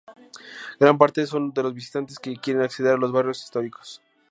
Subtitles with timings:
[0.79, 4.01] gran parte son de los visitantes que quieren acceder a los barrios históricos.